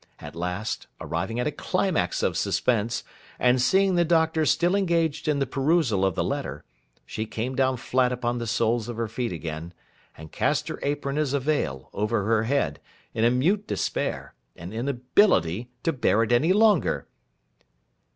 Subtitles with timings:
[0.17, 3.03] At last, arriving at a climax of suspense,
[3.37, 6.63] and seeing the Doctor still engaged in the perusal of the letter,
[7.05, 9.75] she came down flat upon the soles of her feet again,
[10.17, 12.79] and cast her apron, as a veil, over her head,
[13.13, 17.07] in a mute despair, and inability to bear it any longer.